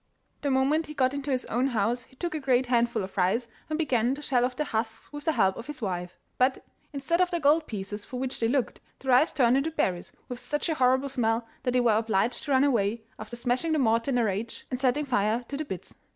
The 0.41 0.49
moment 0.49 0.87
he 0.87 0.95
got 0.95 1.13
into 1.13 1.29
his 1.29 1.45
own 1.45 1.67
house 1.67 2.01
he 2.05 2.15
took 2.15 2.33
a 2.33 2.39
great 2.39 2.65
handful 2.65 3.03
of 3.03 3.15
rice, 3.17 3.47
and 3.69 3.77
began 3.77 4.15
to 4.15 4.21
shell 4.23 4.43
off 4.45 4.55
the 4.55 4.63
husks, 4.63 5.13
with 5.13 5.25
the 5.25 5.33
help 5.33 5.55
of 5.57 5.67
his 5.67 5.79
wife. 5.79 6.17
But, 6.39 6.65
instead 6.91 7.21
of 7.21 7.29
the 7.29 7.39
gold 7.39 7.67
pieces 7.67 8.03
for 8.03 8.19
which 8.19 8.39
they 8.39 8.47
looked, 8.47 8.79
the 8.97 9.09
rice 9.09 9.31
turned 9.31 9.57
into 9.57 9.69
berries 9.69 10.11
with 10.27 10.39
such 10.39 10.69
a 10.69 10.73
horrible 10.73 11.09
smell 11.09 11.45
that 11.61 11.73
they 11.73 11.81
were 11.81 11.93
obliged 11.97 12.45
to 12.45 12.51
run 12.51 12.63
away, 12.63 13.03
after 13.19 13.35
smashing 13.35 13.73
the 13.73 13.77
mortar 13.77 14.09
in 14.09 14.17
a 14.17 14.23
rage 14.25 14.65
and 14.71 14.79
setting 14.79 15.05
fire 15.05 15.43
to 15.47 15.55
the 15.55 15.65
bits. 15.65 15.95